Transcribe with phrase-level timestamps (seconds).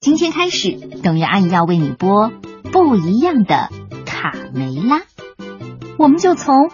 [0.00, 2.30] 今天开始，等于阿姨要为你播
[2.70, 3.68] 不一样的
[4.06, 5.02] 卡梅拉，
[5.98, 6.70] 我们就从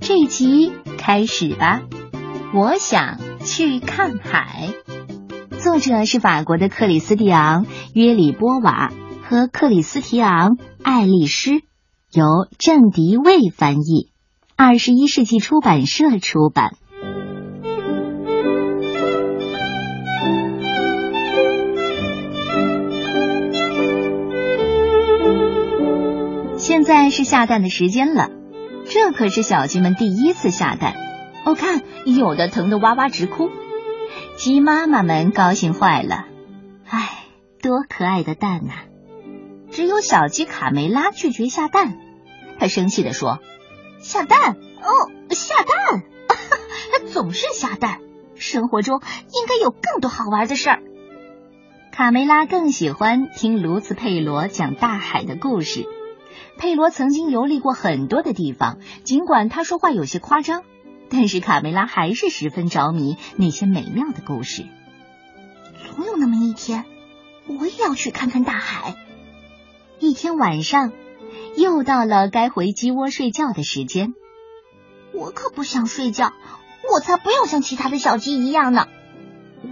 [0.00, 1.82] 这一集开始吧。
[2.54, 4.72] 我想去看海，
[5.58, 8.92] 作者是法国的克里斯蒂昂·约里波瓦
[9.24, 10.50] 和克里斯提昂·
[10.80, 11.50] 爱丽丝，
[12.12, 12.24] 由
[12.56, 14.12] 郑迪卫翻译，
[14.54, 16.76] 二十一世纪出版社出版。
[26.90, 28.30] 现在是下蛋的时间了，
[28.84, 30.96] 这可是小鸡们第一次下蛋。
[31.44, 33.48] 哦看有的疼得哇哇直哭，
[34.36, 36.24] 鸡妈妈们高兴坏了。
[36.88, 37.26] 唉，
[37.62, 38.72] 多可爱的蛋呐！
[39.70, 41.96] 只有小鸡卡梅拉拒绝下蛋，
[42.58, 43.38] 他生气地说
[44.02, 44.90] ：“下蛋哦，
[45.30, 46.02] 下蛋，
[47.14, 48.00] 总是下蛋。
[48.34, 49.00] 生活中
[49.32, 50.82] 应该有更多好玩的事儿。”
[51.94, 55.86] 卡梅拉更喜欢听卢茨佩罗讲大海的故事。
[56.60, 60.62] 佩罗曾经游历过很多的地方，尽管他说话有些夸张。
[61.08, 64.66] 但是卡梅拉还是十分着迷那些美妙的故事。
[65.96, 66.84] 总有那么一天，
[67.46, 68.94] 我也要去看看大海。
[70.00, 70.92] 一天晚上，
[71.56, 74.12] 又到了该回鸡窝睡觉的时间。
[75.14, 76.34] 我可不想睡觉，
[76.92, 78.86] 我才不要像其他的小鸡一样呢。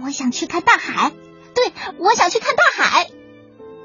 [0.01, 1.11] 我想去看大海，
[1.53, 3.11] 对，我想去看大海。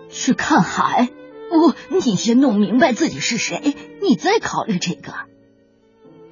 [0.09, 1.11] 去看海？
[1.55, 5.13] 哦，你先弄明白自己是谁，你再考虑这个。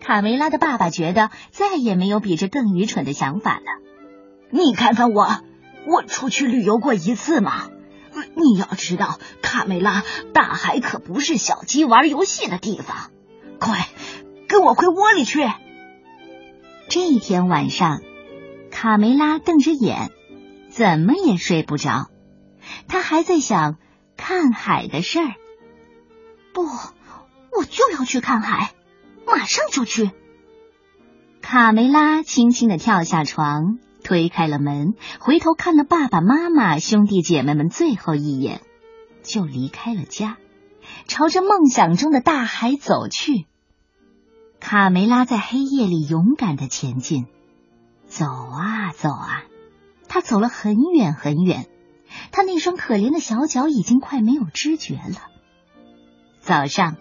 [0.00, 3.64] 卡梅拉的爸爸觉得再也没有比这更愚蠢的想法了。
[4.50, 5.28] 你看看我，
[5.86, 7.68] 我出去旅游过一次嘛。
[8.34, 10.02] 你要知道，卡梅拉，
[10.34, 13.12] 大海可不是小鸡玩游戏的地方。
[13.60, 13.86] 快，
[14.48, 15.48] 跟我回窝里去。
[16.88, 18.02] 这一天晚上，
[18.72, 20.10] 卡梅拉瞪着眼，
[20.68, 22.08] 怎么也睡不着。
[22.88, 23.76] 他还在想
[24.24, 25.34] 看海的事儿。
[26.54, 28.72] 不，我就要去看海。
[29.26, 30.12] 马上就去。
[31.40, 38.60] 卡梅拉轻轻的跳下床，推开了门，回头看了爸爸妈妈、兄弟姐妹们最后一眼，
[39.24, 40.36] 就离开了家，
[41.08, 43.46] 朝着梦想中的大海走去。
[44.60, 47.26] 卡梅拉在黑夜里勇敢的前进，
[48.06, 49.42] 走啊走啊，
[50.06, 51.66] 他走了很远很远，
[52.30, 55.28] 他那双可怜的小脚已经快没有知觉了。
[56.40, 56.96] 早上。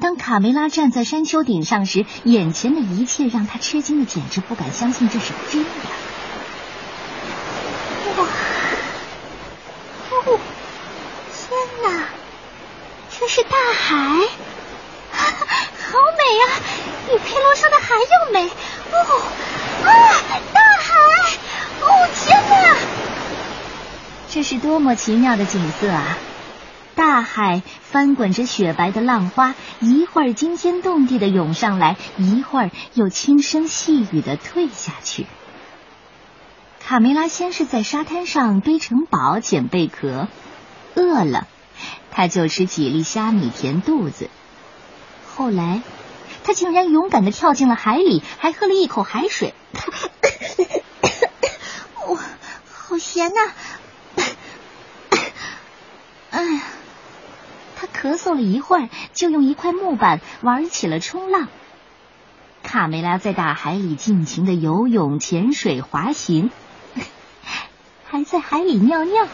[0.00, 5.70] 当卡梅拉站在山丘顶上时，眼前的一切让他吃惊的简直不敢相信这是真的。
[8.18, 8.26] 哇！
[10.10, 10.38] 哦，
[11.32, 11.50] 天
[11.82, 12.06] 哪，
[13.18, 13.96] 这是大海，
[15.10, 16.46] 好美呀，
[17.08, 18.46] 比佩罗说的还要美。
[18.92, 19.22] 哦
[19.84, 19.90] 啊，
[20.52, 20.92] 大海！
[21.80, 21.84] 哦，
[22.14, 22.76] 天哪，
[24.30, 26.18] 这是多么奇妙的景色啊！
[26.94, 35.26] 大海翻滚着雪白的浪花，一会儿惊天动地的涌上来，一会儿又轻声细语的退下去。
[36.80, 40.28] 卡梅拉先是在沙滩上堆城堡、捡贝壳，
[40.96, 41.48] 饿了，
[42.10, 44.28] 他就吃几粒虾米填肚子。
[45.34, 45.80] 后来，
[46.44, 49.54] 他竟然勇敢的跳进了海里，还喝了一口海水。
[52.08, 52.20] 哇，
[52.70, 53.40] 好咸呐！
[56.32, 56.62] 哎呀！
[57.76, 61.48] 他咳嗽了一会儿，就用一块木板玩起了冲浪。
[62.62, 66.50] 卡梅拉在大海里尽情的游泳、潜水、滑行，
[68.06, 69.26] 还在海里尿尿。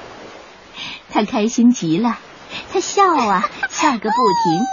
[1.10, 2.18] 他开心极了，
[2.72, 4.66] 他笑啊 笑个不停。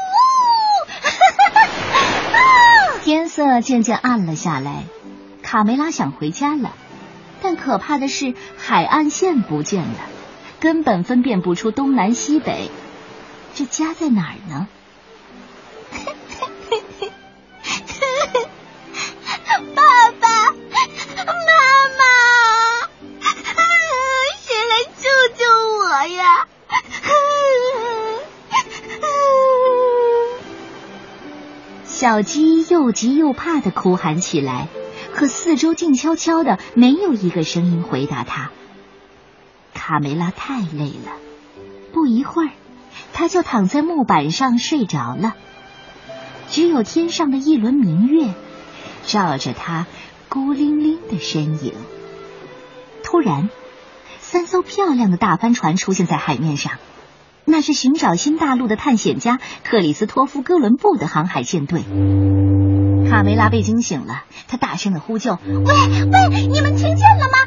[3.04, 4.86] 天色渐渐暗了下来，
[5.44, 6.72] 卡梅拉想回家了，
[7.42, 10.00] 但可怕的是海岸线不见了，
[10.66, 12.72] 根本分辨不出东南西北。
[13.54, 14.68] 这家在哪儿呢？
[19.76, 20.28] 爸爸
[21.24, 21.34] 妈
[22.00, 22.02] 妈，
[24.42, 25.06] 谁来救
[25.38, 25.46] 救
[25.78, 26.48] 我呀？
[31.86, 34.68] 小鸡又急又怕的哭喊起来，
[35.14, 38.50] 可四周静悄悄的，没有一个声音回答他。
[39.88, 41.12] 卡梅拉太累了，
[41.94, 42.50] 不一会儿。
[43.14, 45.36] 他就躺在木板上睡着了，
[46.50, 48.34] 只有天上的一轮明月
[49.06, 49.86] 照着他
[50.28, 51.74] 孤零零的身影。
[53.04, 53.48] 突然，
[54.22, 56.72] 三艘漂亮的大帆船出现在海面上，
[57.46, 61.84] 那是寻找新大陆的探险家克里斯托夫·哥伦布的航海舰队。
[63.08, 67.38] 卡梅拉被惊醒了，他大声的呼救：“喂喂，你们听见了吗？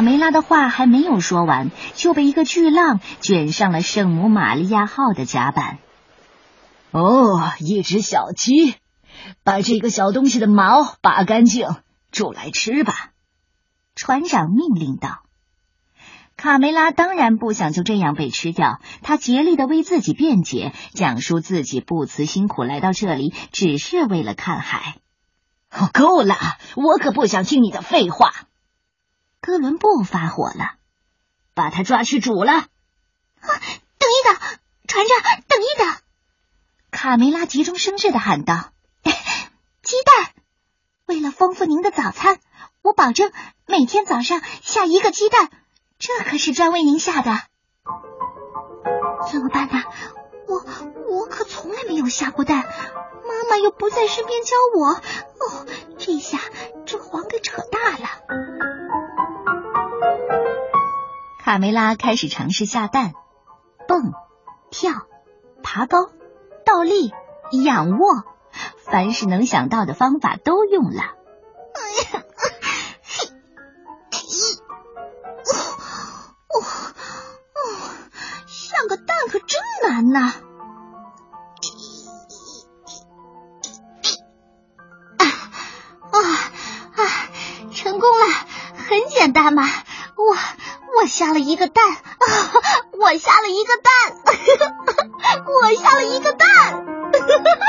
[0.00, 5.78] 梅拉的话还没有说完，就被一个巨浪卷上了圣母玛利亚号的甲板。
[6.90, 8.76] 哦，一只小鸡，
[9.42, 11.68] 把这个小东西的毛拔干净，
[12.10, 13.10] 煮来吃吧。
[13.94, 15.20] 船长命令道。
[16.36, 24.96] 卡梅拉当然不想就这样被吃掉，他竭力的为自己辩解，讲述自己不辞辛苦来到这里，只是为了看海。
[25.70, 26.36] 哦，够了，
[26.74, 28.32] 我可不想听你的废话。
[29.44, 30.76] 哥伦布发火了，
[31.52, 32.52] 把他抓去煮了。
[32.52, 32.66] 啊，
[33.98, 34.36] 等一等，
[34.88, 35.96] 船长，等一等！
[36.90, 38.70] 卡梅拉急中生智的喊道
[39.84, 40.32] ：“鸡蛋，
[41.04, 42.40] 为了丰富您的早餐，
[42.80, 43.32] 我保证
[43.66, 45.50] 每天早上下一个鸡蛋。”
[46.00, 47.38] 这可是专为您下的，
[49.30, 49.82] 怎么办呢？
[50.48, 50.64] 我
[51.18, 54.88] 我可从来没有下过蛋，妈妈又不在身边教我。
[54.88, 55.66] 哦，
[55.98, 56.40] 这下
[56.86, 58.08] 这谎给扯大了。
[61.44, 63.12] 卡梅拉开始尝试下蛋，
[63.86, 64.14] 蹦、
[64.70, 64.92] 跳、
[65.62, 66.08] 爬高、
[66.64, 67.12] 倒立、
[67.66, 68.24] 仰卧，
[68.78, 71.02] 凡是能想到的方法都用了。
[71.02, 71.82] 哎
[72.16, 72.24] 呀！
[78.46, 80.32] 上个蛋可真难呐！
[91.54, 91.84] 一个蛋，
[92.98, 93.92] 我下了一个蛋，
[95.46, 96.84] 我下了一个蛋。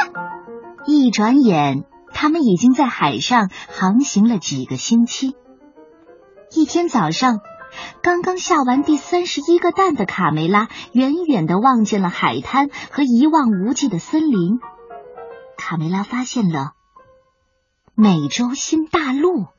[0.87, 5.35] 一转眼，他们已经在海上航行了几个星期。
[6.49, 7.41] 一天早上。
[8.01, 14.61] 刚刚下完第三十一个蛋的卡梅拉，远远的望见了海滩和一望无际的森林。
[15.57, 16.71] 卡梅拉发现了
[17.93, 19.41] 美洲新大陆。
[19.41, 19.49] 哦，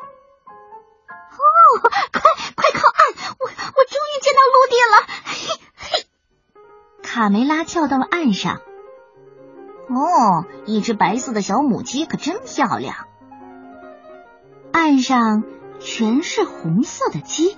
[1.82, 3.36] 快快靠岸！
[3.38, 4.96] 我我终于见到陆地了！
[5.24, 5.34] 嘿
[5.76, 6.06] 嘿。
[7.02, 8.60] 卡梅拉跳到了岸上。
[9.88, 13.06] 哦，一只白色的小母鸡可真漂亮。
[14.72, 15.44] 岸上
[15.80, 17.56] 全是红色的鸡。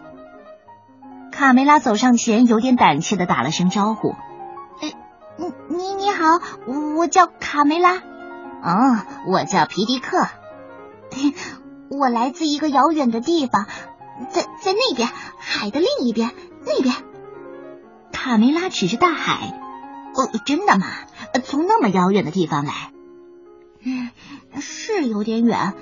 [1.32, 4.14] 卡梅拉走上前，有点胆怯的打了声招呼
[4.82, 4.92] ：“哎
[5.36, 6.40] 你你你好，
[6.96, 7.96] 我叫卡梅拉。
[7.96, 10.26] 哦，我叫皮迪克。
[11.90, 13.66] 我来自一个遥远的地方，
[14.30, 15.08] 在在那边，
[15.38, 16.32] 海的另一边，
[16.68, 16.94] 那边。”
[18.12, 19.58] 卡梅拉指着大海
[20.14, 20.86] ：“哦，真的吗？
[21.44, 22.92] 从那么遥远的地方来？
[23.82, 24.10] 嗯，
[24.60, 25.74] 是有点远。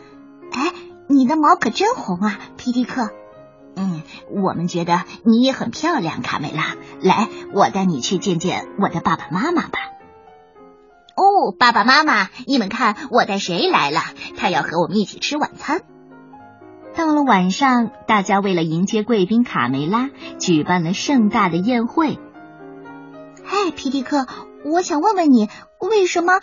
[0.52, 0.72] 哎，
[1.08, 3.10] 你的毛可真红啊，皮迪克。”
[3.78, 6.76] 嗯，我们觉得你也很漂亮，卡梅拉。
[7.00, 9.78] 来，我带你去见见我的爸爸妈妈吧。
[11.14, 14.00] 哦，爸爸妈妈，你们看，我带谁来了？
[14.36, 15.82] 他要和我们一起吃晚餐。
[16.96, 20.08] 到了晚上，大家为了迎接贵宾卡梅拉，
[20.38, 22.18] 举办了盛大的宴会。
[23.44, 24.26] 嗨，皮迪克，
[24.64, 26.40] 我想问问你，为什么？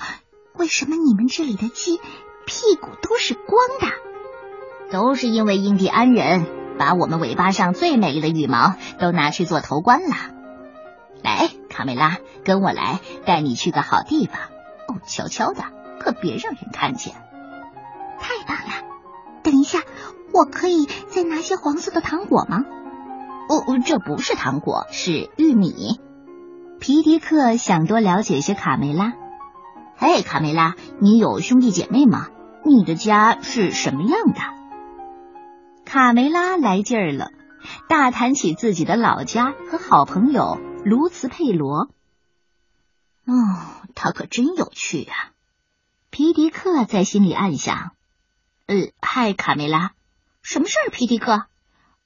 [0.55, 1.97] 为什么你们这里的鸡
[2.45, 3.87] 屁股都是光的？
[4.91, 6.45] 都是因为印第安人。
[6.77, 10.15] 把我们尾巴上最美丽的羽毛都拿去做头冠了。
[11.23, 14.37] 来，卡梅拉，跟我来，带你去个好地方。
[14.87, 15.63] 哦，悄悄的，
[15.99, 17.13] 可别让人看见。
[18.19, 18.82] 太棒了！
[19.43, 19.83] 等一下，
[20.31, 22.65] 我可以再拿些黄色的糖果吗？
[23.49, 25.99] 哦，这不是糖果，是玉米。
[26.79, 29.13] 皮迪克想多了解些卡梅拉。
[29.97, 32.29] 哎，卡梅拉，你有兄弟姐妹吗？
[32.65, 34.39] 你的家是什么样的？
[35.85, 37.31] 卡梅拉来劲儿了，
[37.89, 41.89] 大谈起自己的老家和好朋友卢茨佩罗。
[43.25, 43.33] 哦，
[43.95, 45.31] 他可真有趣啊！
[46.09, 47.91] 皮迪克在心里暗想。
[48.65, 48.75] 呃，
[49.15, 49.93] 嗨，卡梅拉，
[50.41, 50.89] 什么事儿？
[50.89, 51.45] 皮迪克，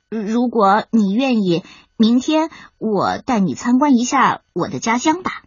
[0.09, 1.63] 如果你愿意，
[1.95, 5.43] 明天我带你参观一下我的家乡吧。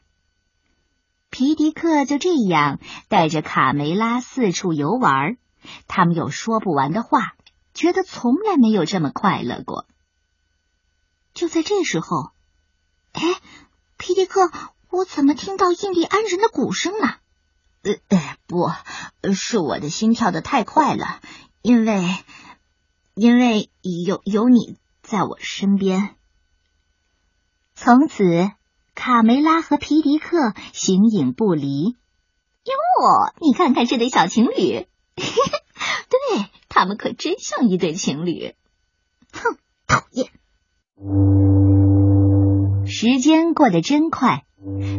[1.29, 5.37] 皮迪克就这样带着卡梅拉四处游玩，
[5.87, 7.35] 他们有说不完的话。
[7.75, 9.85] 觉得从来没有这么快乐过。
[11.35, 12.31] 就在这时候，
[13.13, 13.21] 哎，
[13.99, 14.51] 皮迪克，
[14.89, 17.19] 我怎么听到印第安人的鼓声了？
[17.83, 21.21] 呃，呃，不是我的心跳的太快了，
[21.63, 22.03] 因为
[23.15, 23.71] 因为
[24.05, 26.17] 有有你在我身边。
[27.75, 28.51] 从此，
[28.95, 31.97] 卡梅拉和皮迪克形影不离。
[32.65, 32.75] 哟，
[33.41, 36.51] 你看看这对小情侣，对。
[36.73, 38.55] 他们可真像一对情侣。
[39.33, 40.31] 哼，讨厌！
[42.87, 44.47] 时间过得真快，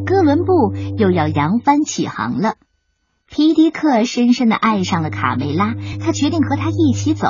[0.05, 2.57] 哥伦布又要扬帆起航了。
[3.31, 7.29] 皮迪克深深的爱上了卡梅拉，他决定和她一起走。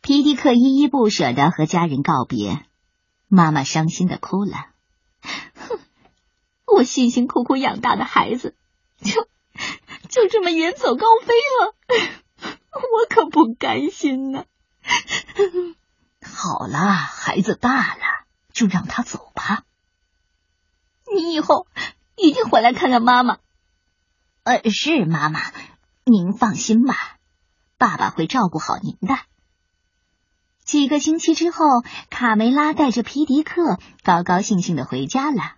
[0.00, 2.66] 皮迪克依依不舍的和家人告别，
[3.28, 4.66] 妈妈伤心的哭了。
[5.22, 5.78] 哼，
[6.66, 8.56] 我辛辛苦苦养大的孩子，
[9.00, 9.28] 就
[10.08, 11.74] 就这么远走高飞了，
[12.72, 14.44] 我可不甘心呢。
[16.20, 18.02] 好了，孩子大了，
[18.52, 19.62] 就让他走吧。
[21.14, 21.68] 你以后
[22.16, 23.38] 一定回来看看妈妈。
[24.44, 25.40] 呃，是妈妈，
[26.04, 26.94] 您放心吧，
[27.78, 29.18] 爸爸会照顾好您的。
[30.64, 31.64] 几个星期之后，
[32.10, 35.54] 卡梅拉带着皮迪克高高兴兴的回家了。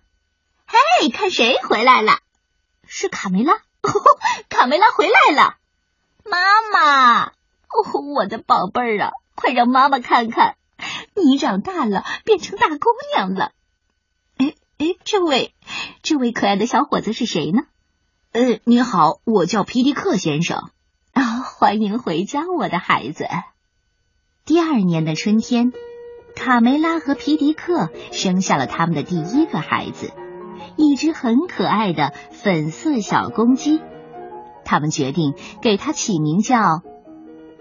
[0.67, 2.19] 嘿，看谁回来了？
[2.85, 3.55] 是卡梅拉，
[4.47, 5.57] 卡梅拉回来了。
[6.23, 6.37] 妈
[6.71, 7.33] 妈，哦，
[8.15, 10.55] 我的宝贝儿啊，快让妈妈看看，
[11.13, 12.77] 你长大了，变成大姑
[13.13, 13.51] 娘了。
[14.37, 15.53] 哎哎，这位，
[16.03, 17.63] 这位可爱的小伙子是谁呢？
[18.37, 20.69] 呃，你好，我叫皮迪克先生。
[21.11, 23.25] 啊，欢迎回家，我的孩子。
[24.45, 25.73] 第二年的春天，
[26.35, 30.11] 卡梅拉和皮迪克生下了他们的第一个孩子，
[30.75, 33.81] 一只很可爱的粉色小公鸡。
[34.63, 36.83] 他们决定给它起名叫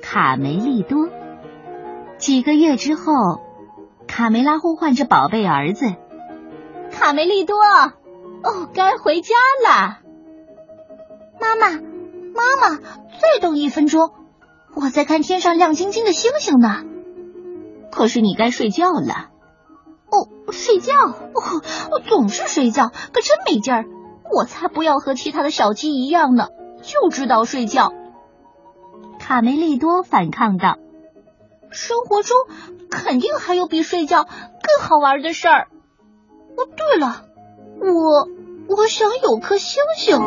[0.03, 1.09] 卡梅利多。
[2.19, 3.41] 几个月之后，
[4.07, 5.87] 卡梅拉呼唤着宝贝儿子
[6.93, 7.57] ：“卡梅利多，
[8.43, 9.35] 哦，该回家
[9.67, 10.01] 了。
[11.55, 11.71] 妈妈，
[12.35, 12.77] 妈妈，
[13.21, 14.11] 再等一分钟。”
[14.75, 16.85] 我在看天上亮晶晶的星星呢，
[17.91, 19.31] 可是你该睡觉了。
[20.11, 23.87] 哦，睡觉，哦，总是睡觉，可真没劲儿。
[24.31, 26.49] 我才不要和其他的小鸡一样呢，
[26.83, 27.93] 就知道睡觉。
[29.19, 30.77] 卡梅利多反抗道
[31.73, 32.37] ：“生活中
[32.91, 35.69] 肯定还有比睡觉更好玩的事儿。
[36.57, 37.25] 哦，对了，
[37.81, 40.19] 我我想有颗星星。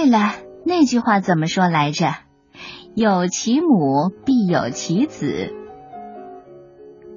[0.00, 0.32] 对了。”
[0.64, 2.14] 那句话怎么说来着？
[2.94, 5.52] 有其母必有其子。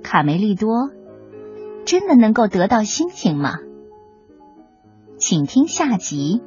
[0.03, 0.89] 卡梅利多
[1.85, 3.59] 真的能够得到星星吗？
[5.17, 6.41] 请听下集。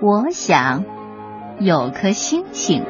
[0.00, 0.84] 我想
[1.60, 2.84] 有颗星星。